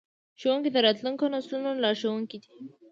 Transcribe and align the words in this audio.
ښوونکي 0.39 0.69
د 0.71 0.77
راتلونکو 0.85 1.23
نسلونو 1.33 1.69
لارښوونکي 1.83 2.37
دي. 2.43 2.51